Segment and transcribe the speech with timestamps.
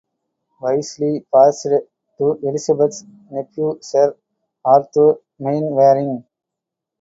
[0.59, 1.67] Wisley passed
[2.17, 4.17] to Elizabeth's nephew Sir
[4.65, 6.25] Arthur Mainwaring.